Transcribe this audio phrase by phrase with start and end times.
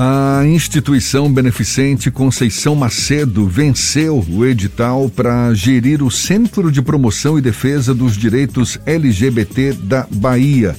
[0.00, 7.42] A instituição beneficente Conceição Macedo venceu o edital para gerir o Centro de Promoção e
[7.42, 10.76] Defesa dos Direitos LGBT da Bahia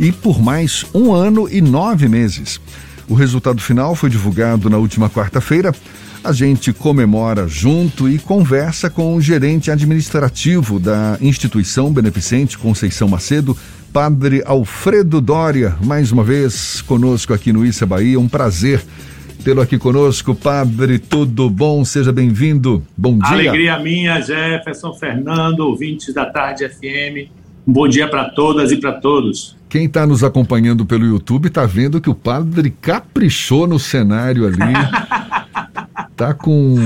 [0.00, 2.60] e por mais um ano e nove meses.
[3.08, 5.72] O resultado final foi divulgado na última quarta-feira.
[6.26, 13.56] A gente comemora junto e conversa com o gerente administrativo da instituição beneficente Conceição Macedo,
[13.92, 18.18] Padre Alfredo Dória, mais uma vez conosco aqui no Issa Bahia.
[18.18, 18.82] Um prazer
[19.44, 20.34] tê-lo aqui conosco.
[20.34, 21.84] Padre, tudo bom?
[21.84, 22.82] Seja bem-vindo.
[22.96, 23.28] Bom dia.
[23.28, 27.30] Alegria minha, Jefferson Fernando, ouvintes da Tarde FM.
[27.64, 29.56] Um bom dia para todas e para todos.
[29.68, 34.56] Quem está nos acompanhando pelo YouTube está vendo que o padre caprichou no cenário ali.
[36.16, 36.76] Tá com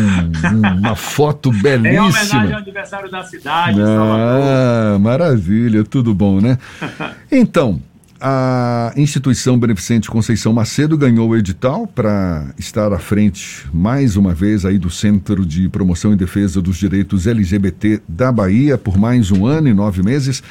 [0.52, 1.90] uma foto belíssima.
[1.90, 3.80] É homenagem ao aniversário da cidade.
[3.80, 6.58] Ah, maravilha, tudo bom, né?
[7.30, 7.80] Então,
[8.20, 14.66] a instituição beneficente Conceição Macedo ganhou o edital para estar à frente mais uma vez
[14.66, 19.46] aí do Centro de Promoção e Defesa dos Direitos LGBT da Bahia por mais um
[19.46, 20.42] ano e nove meses.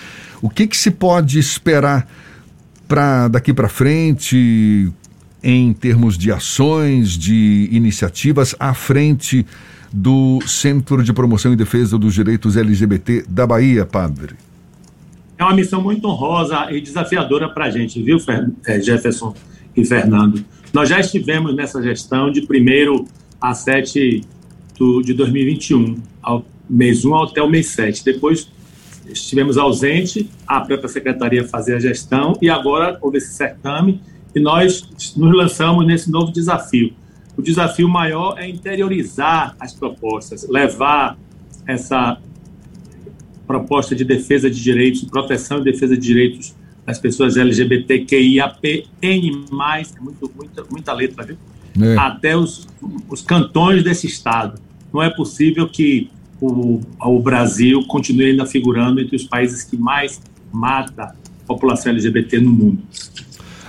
[0.42, 2.08] O que, que se pode esperar
[2.88, 4.92] para daqui para frente?
[5.44, 9.46] Em termos de ações, de iniciativas à frente
[9.92, 14.36] do Centro de Promoção e Defesa dos Direitos LGBT da Bahia, padre?
[15.38, 18.18] É uma missão muito honrosa e desafiadora para a gente, viu,
[18.66, 19.34] é, Jefferson
[19.76, 20.44] e Fernando?
[20.74, 23.06] Nós já estivemos nessa gestão de 1
[23.42, 24.22] a 7
[25.04, 28.04] de 2021, ao mês 1 até o mês 7.
[28.04, 28.50] Depois
[29.08, 34.02] estivemos ausentes, a própria secretaria fazia a gestão e agora houve esse certame
[34.36, 36.94] e nós nos lançamos nesse novo desafio.
[37.38, 41.18] O desafio maior é interiorizar as propostas, levar
[41.66, 42.18] essa
[43.48, 46.54] proposta de defesa de direitos, proteção e defesa de direitos
[46.86, 51.38] das pessoas LGBTQIAPN+, é muito, muita, muita letra, viu?
[51.82, 51.98] É.
[51.98, 52.68] Até os,
[53.08, 54.60] os cantões desse estado.
[54.92, 56.10] Não é possível que
[56.42, 60.22] o, o Brasil continue ainda figurando entre os países que mais
[60.52, 62.84] mata a população LGBT no mundo.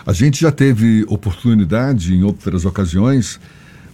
[0.06, 3.38] A gente já teve oportunidade em outras ocasiões,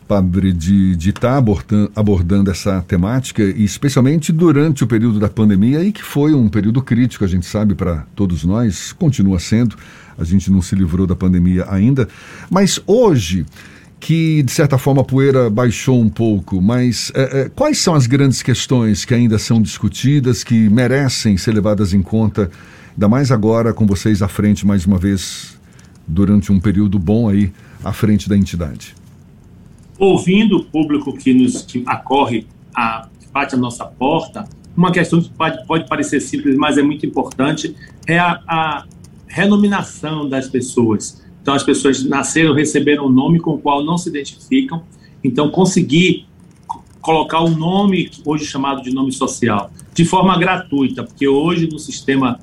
[0.06, 5.82] padre, de estar tá abordando, abordando essa temática, e especialmente durante o período da pandemia,
[5.82, 9.76] e que foi um período crítico, a gente sabe, para todos nós, continua sendo,
[10.16, 12.08] a gente não se livrou da pandemia ainda,
[12.50, 13.44] mas hoje
[13.98, 18.06] que de certa forma a poeira baixou um pouco, mas é, é, quais são as
[18.06, 22.50] grandes questões que ainda são discutidas, que merecem ser levadas em conta,
[22.92, 25.56] ainda mais agora com vocês à frente mais uma vez
[26.06, 27.52] durante um período bom aí
[27.82, 28.94] à frente da entidade?
[29.98, 35.30] Ouvindo o público que nos que acorre, a, bate a nossa porta, uma questão que
[35.30, 37.74] pode, pode parecer simples, mas é muito importante,
[38.06, 38.84] é a, a
[39.26, 41.24] renominação das pessoas.
[41.40, 44.82] Então, as pessoas nasceram, receberam um nome com o qual não se identificam,
[45.24, 46.26] então conseguir
[47.00, 51.78] colocar o um nome, hoje chamado de nome social, de forma gratuita, porque hoje no
[51.78, 52.38] sistema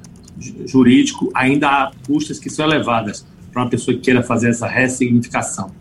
[0.66, 5.72] jurídico ainda há custas que são elevadas para uma pessoa que queira fazer essa ressignificação.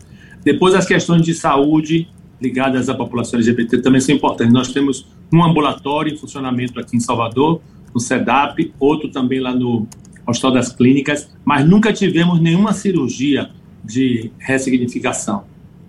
[0.43, 2.07] Depois, as questões de saúde
[2.39, 4.53] ligadas à população LGBT também são importantes.
[4.53, 7.61] Nós temos um ambulatório em funcionamento aqui em Salvador,
[7.93, 9.87] no SEDAP, outro também lá no
[10.27, 13.49] Hospital das Clínicas, mas nunca tivemos nenhuma cirurgia
[13.83, 15.43] de ressignificação,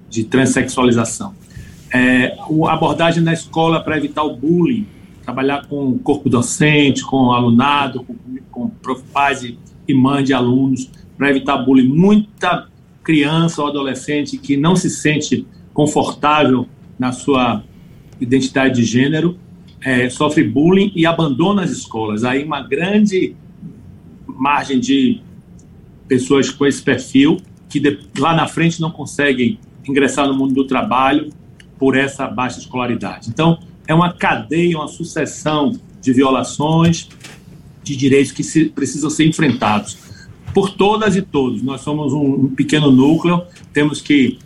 [0.09, 1.35] de transexualização.
[1.93, 2.37] É,
[2.67, 4.87] a abordagem na escola para evitar o bullying,
[5.23, 8.05] trabalhar com o corpo docente, com o alunado,
[8.51, 11.89] com, com pais e, e mães de alunos, para evitar bullying.
[11.89, 12.69] Muita
[13.03, 17.63] criança ou adolescente que não se sente confortável na sua
[18.21, 19.39] identidade de gênero
[19.85, 22.25] é, sofre bullying e abandona as escolas.
[22.25, 23.37] Aí uma grande
[24.27, 25.21] margem de
[26.09, 30.65] pessoas com esse perfil que de, lá na frente não conseguem ingressar no mundo do
[30.65, 31.31] trabalho
[31.79, 33.29] por essa baixa escolaridade.
[33.29, 37.09] Então, é uma cadeia, uma sucessão de violações
[37.83, 39.99] de direitos que se, precisam ser enfrentados
[40.55, 41.63] por todas e todos.
[41.63, 43.43] Nós somos um, pequeno núcleo,
[43.73, 44.39] temos que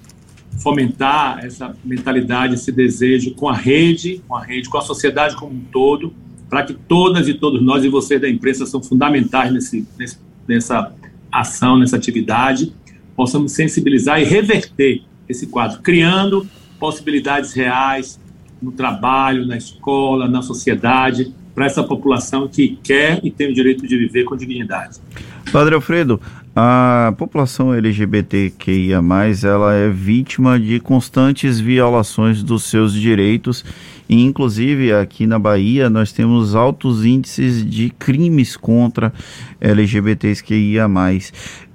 [0.60, 5.53] fomentar essa mentalidade, esse desejo com a rede, com a rede, com a sociedade como
[5.53, 6.13] um todo,
[6.49, 10.19] para que todas e todos nós e vocês da imprensa são fundamentais nesse, nesse,
[10.49, 10.93] nessa
[11.31, 12.72] ação, nessa atividade,
[13.15, 16.49] possamos sensibilizar e reverter esse quadro, criando
[16.81, 18.19] possibilidades reais
[18.60, 23.87] no trabalho, na escola, na sociedade, para essa população que quer e tem o direito
[23.87, 24.99] de viver com dignidade.
[25.51, 26.21] Padre Alfredo,
[26.55, 29.01] a população LGBTQIA+,
[29.45, 33.65] ela é vítima de constantes violações dos seus direitos
[34.09, 39.13] e, inclusive, aqui na Bahia, nós temos altos índices de crimes contra
[39.61, 40.89] LGBTQIA+.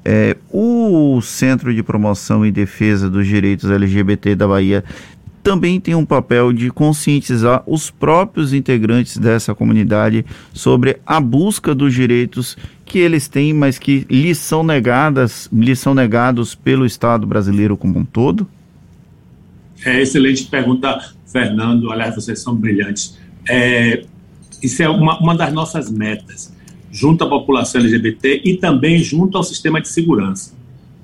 [0.06, 4.84] É, o Centro de Promoção e Defesa dos Direitos LGBT da Bahia
[5.44, 11.94] também tem um papel de conscientizar os próprios integrantes dessa comunidade sobre a busca dos
[11.94, 17.76] direitos que eles têm, mas que lhes são negadas, lhes são negados pelo Estado brasileiro
[17.76, 18.48] como um todo?
[19.86, 21.92] É excelente pergunta, Fernando.
[21.92, 23.18] Aliás, vocês são brilhantes.
[23.50, 24.06] É,
[24.62, 26.54] isso é uma, uma das nossas metas,
[26.90, 30.54] junto à população LGBT e também junto ao sistema de segurança.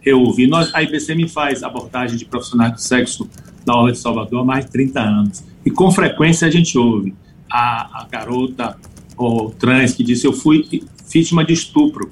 [0.06, 3.30] Eu ouvi, nós, a IBCM faz abordagem de profissionais do sexo
[3.70, 5.44] na Orla de Salvador há mais de 30 anos.
[5.64, 7.14] E com frequência a gente ouve
[7.50, 8.76] a, a garota
[9.16, 12.10] ou trans que disse: Eu fui vítima de estupro.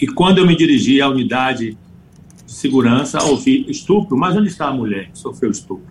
[0.00, 1.76] E quando eu me dirigi à unidade
[2.46, 5.86] de segurança, ouvi estupro, mas onde está a mulher que sofreu estupro?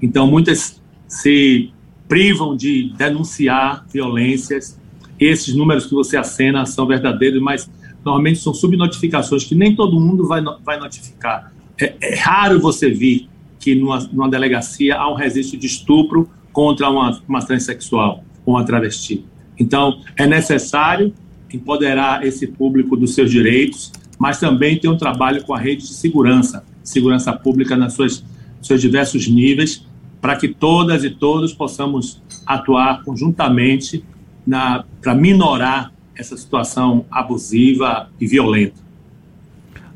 [0.00, 1.70] Então, muitas se
[2.08, 4.78] privam de denunciar violências.
[5.18, 7.70] Esses números que você acena são verdadeiros, mas
[8.04, 11.52] normalmente são subnotificações que nem todo mundo vai, vai notificar.
[11.80, 13.28] É, é raro você vir
[13.64, 18.64] que numa, numa, delegacia há um registro de estupro contra uma, uma transexual ou uma
[18.64, 19.24] travesti.
[19.58, 21.14] Então, é necessário
[21.50, 25.94] empoderar esse público dos seus direitos, mas também ter um trabalho com a rede de
[25.94, 28.22] segurança, segurança pública nas suas
[28.60, 29.86] seus diversos níveis,
[30.20, 34.04] para que todas e todos possamos atuar conjuntamente
[35.00, 38.84] para minorar essa situação abusiva e violenta.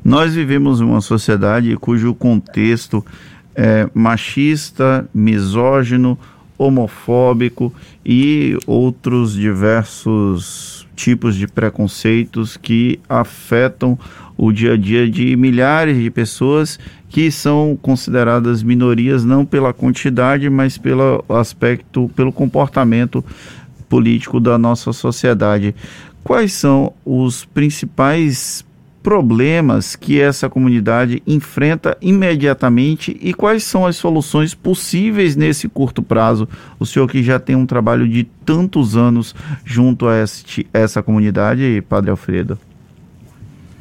[0.03, 3.05] Nós vivemos uma sociedade cujo contexto
[3.61, 6.17] é machista, misógino,
[6.57, 7.73] homofóbico
[8.05, 13.99] e outros diversos tipos de preconceitos que afetam
[14.37, 16.79] o dia a dia de milhares de pessoas
[17.09, 23.23] que são consideradas minorias não pela quantidade, mas pelo aspecto, pelo comportamento
[23.89, 25.75] político da nossa sociedade.
[26.23, 28.63] Quais são os principais
[29.01, 36.47] problemas que essa comunidade enfrenta imediatamente e quais são as soluções possíveis nesse curto prazo?
[36.79, 41.83] O senhor que já tem um trabalho de tantos anos junto a este, essa comunidade,
[41.87, 42.57] Padre Alfredo.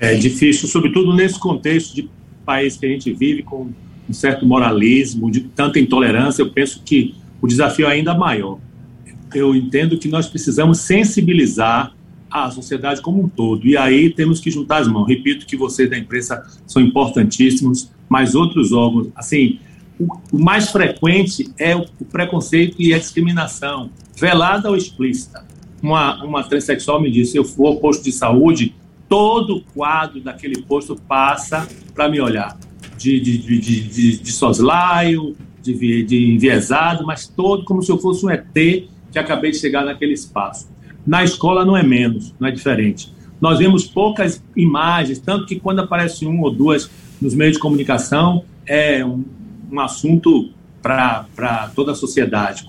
[0.01, 2.09] É difícil, sobretudo nesse contexto de
[2.47, 3.69] país que a gente vive com
[4.09, 8.59] um certo moralismo, de tanta intolerância, eu penso que o desafio é ainda maior.
[9.35, 11.93] Eu entendo que nós precisamos sensibilizar
[12.31, 13.67] a sociedade como um todo.
[13.67, 15.07] E aí temos que juntar as mãos.
[15.07, 19.59] Repito que vocês da imprensa são importantíssimos, mas outros órgãos, assim,
[19.99, 25.45] o, mais frequente é o, preconceito e a discriminação, velada ou explícita.
[25.83, 28.75] Uma, uma transexual me disse: eu for ao posto de saúde,
[29.09, 32.59] todo o quadro daquele posto passa para me olhar.
[32.97, 38.27] De, de, de, de, de soslaio, de, de enviesado, mas todo como se eu fosse
[38.27, 38.53] um ET
[39.11, 40.69] que acabei de chegar naquele espaço.
[41.07, 43.13] Na escola não é menos, não é diferente.
[43.41, 46.91] Nós vemos poucas imagens, tanto que quando aparece um ou duas
[47.21, 49.25] nos meios de comunicação, é um,
[49.71, 50.51] um assunto
[50.83, 52.69] para toda a sociedade.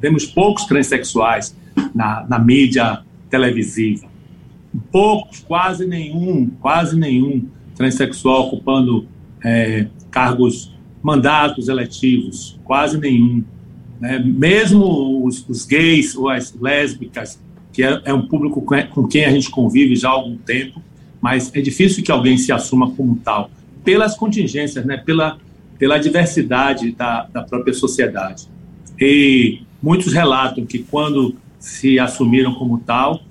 [0.00, 1.56] Vemos poucos transexuais
[1.94, 3.00] na, na mídia
[3.30, 4.06] televisiva.
[4.90, 9.06] Poucos, quase nenhum, quase nenhum transexual ocupando
[9.42, 10.72] é, cargos,
[11.02, 13.44] mandatos eletivos, quase nenhum.
[14.02, 14.18] Né?
[14.18, 17.40] Mesmo os, os gays ou as lésbicas
[17.72, 18.60] que é, é um público
[18.90, 20.82] com quem a gente convive já há algum tempo,
[21.20, 23.48] mas é difícil que alguém se assuma como tal,
[23.84, 25.38] pelas contingências, né, pela,
[25.78, 28.48] pela diversidade da, da própria sociedade.
[29.00, 33.22] E muitos relatam que quando se assumiram como tal,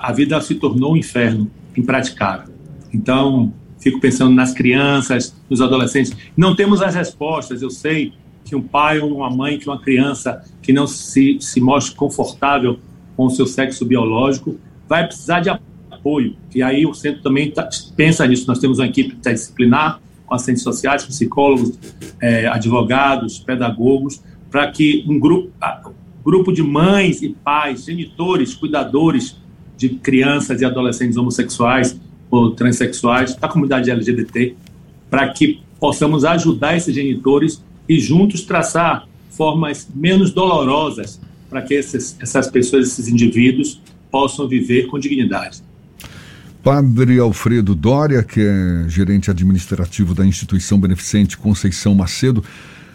[0.00, 2.52] a vida se tornou um inferno impraticável.
[2.92, 6.14] Então, fico pensando nas crianças, nos adolescentes.
[6.36, 7.62] Não temos as respostas.
[7.62, 8.12] Eu sei
[8.50, 12.80] que um pai ou uma mãe, que uma criança que não se, se mostre confortável
[13.16, 16.34] com o seu sexo biológico, vai precisar de apoio.
[16.52, 18.44] E aí o centro também tá, pensa nisso.
[18.48, 21.78] Nós temos uma equipe interdisciplinar, com assistentes sociais, psicólogos,
[22.20, 25.52] é, advogados, pedagogos, para que um grupo,
[26.24, 29.36] grupo de mães e pais, genitores, cuidadores
[29.76, 34.56] de crianças e adolescentes homossexuais ou transexuais, da comunidade LGBT,
[35.08, 42.16] para que possamos ajudar esses genitores e juntos traçar formas menos dolorosas para que esses,
[42.20, 43.82] essas pessoas, esses indivíduos,
[44.12, 45.60] possam viver com dignidade.
[46.62, 52.44] Padre Alfredo Dória, que é gerente administrativo da instituição beneficente Conceição Macedo,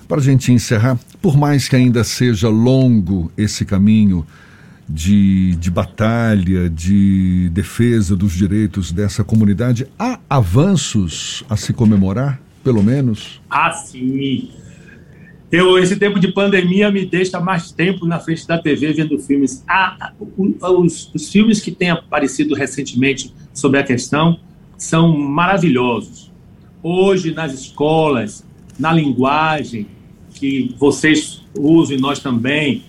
[0.08, 4.26] para a gente encerrar, por mais que ainda seja longo esse caminho
[4.88, 12.82] de, de batalha, de defesa dos direitos dessa comunidade, há avanços a se comemorar, pelo
[12.82, 13.42] menos?
[13.50, 14.52] Ah, sim.
[15.52, 19.64] Eu, esse tempo de pandemia me deixa mais tempo na frente da TV vendo filmes.
[19.68, 20.12] Ah,
[20.62, 24.40] os, os filmes que têm aparecido recentemente sobre a questão,
[24.78, 26.32] são maravilhosos.
[26.84, 28.46] Hoje, nas escolas,
[28.78, 29.88] na linguagem
[30.34, 32.84] que vocês usam e nós também,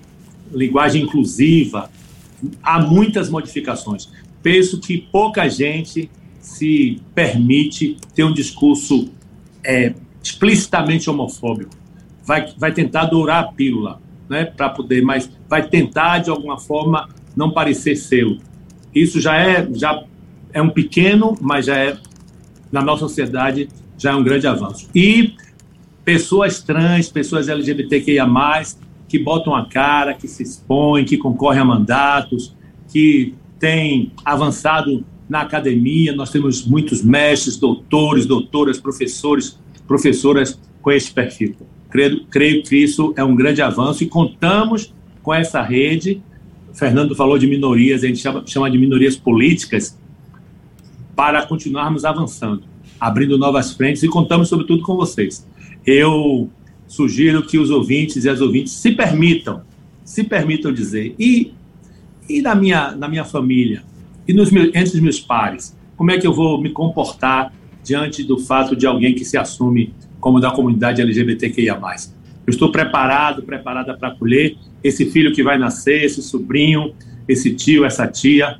[0.52, 1.90] linguagem inclusiva,
[2.62, 4.08] há muitas modificações.
[4.42, 6.10] Penso que pouca gente
[6.40, 9.08] se permite ter um discurso
[9.64, 11.74] é, explicitamente homofóbico.
[12.26, 17.08] Vai, vai tentar dourar a pílula, né, para poder, mas vai tentar de alguma forma
[17.36, 18.38] não parecer seu.
[18.94, 20.02] Isso já é, já
[20.52, 21.96] é um pequeno, mas já é
[22.72, 23.68] na nossa sociedade
[23.98, 24.88] já é um grande avanço.
[24.94, 25.34] E
[26.04, 28.26] pessoas trans, pessoas LGBTQIA+,
[29.08, 32.54] que botam a cara, que se expõem, que concorrem a mandatos,
[32.92, 36.14] que têm avançado na academia.
[36.14, 41.56] Nós temos muitos mestres, doutores, doutoras, professores, professoras com esse perfil.
[41.90, 46.22] Creio, creio que isso é um grande avanço e contamos com essa rede.
[46.72, 49.98] Fernando falou de minorias, a gente chama, chama de minorias políticas,
[51.14, 52.64] para continuarmos avançando,
[53.00, 55.46] abrindo novas frentes e contamos, sobretudo, com vocês.
[55.86, 56.50] Eu
[56.86, 59.62] sugiro que os ouvintes e as ouvintes se permitam,
[60.04, 61.14] se permitam dizer.
[61.18, 61.52] E,
[62.28, 63.82] e na, minha, na minha família?
[64.28, 65.76] E nos entre os meus pares?
[65.96, 67.52] Como é que eu vou me comportar
[67.82, 69.94] diante do fato de alguém que se assume
[70.26, 71.78] como da comunidade LGBTQIA+.
[72.44, 76.92] Eu estou preparado, preparada para acolher esse filho que vai nascer, esse sobrinho,
[77.28, 78.58] esse tio, essa tia,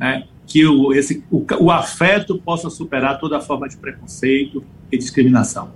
[0.00, 0.24] né?
[0.46, 5.68] que o, esse, o, o afeto possa superar toda forma de preconceito e discriminação.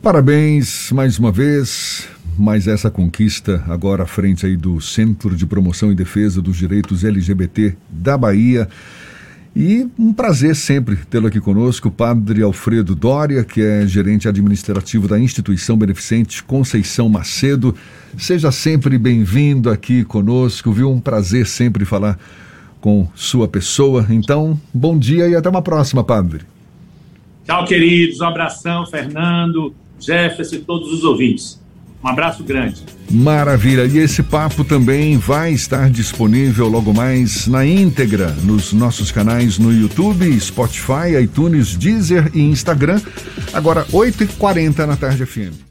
[0.00, 2.08] Parabéns mais uma vez.
[2.38, 7.02] Mais essa conquista agora à frente aí do Centro de Promoção e Defesa dos Direitos
[7.02, 8.68] LGBT da Bahia.
[9.58, 15.08] E um prazer sempre tê-lo aqui conosco, o Padre Alfredo Dória, que é gerente administrativo
[15.08, 17.74] da instituição beneficente Conceição Macedo.
[18.18, 20.90] Seja sempre bem-vindo aqui conosco, viu?
[20.90, 22.18] Um prazer sempre falar
[22.82, 24.06] com sua pessoa.
[24.10, 26.42] Então, bom dia e até uma próxima, Padre.
[27.46, 28.20] Tchau, queridos.
[28.20, 31.58] Um abração, Fernando, Jefferson e todos os ouvintes.
[32.06, 32.84] Um abraço grande.
[33.10, 33.84] Maravilha.
[33.84, 39.72] E esse papo também vai estar disponível logo mais na íntegra nos nossos canais no
[39.72, 43.00] YouTube, Spotify, iTunes, Deezer e Instagram.
[43.52, 45.65] Agora, 8h40 na tarde FM.